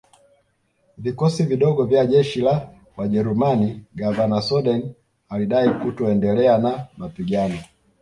vikosi 0.97 1.43
vidogo 1.43 1.85
vya 1.85 2.05
jeshi 2.05 2.41
la 2.41 2.69
wajerumani 2.97 3.83
Gavana 3.95 4.41
Soden 4.41 4.93
alidai 5.29 5.69
kutoendelea 5.69 6.57
na 6.57 6.87
mapigano 6.97 7.57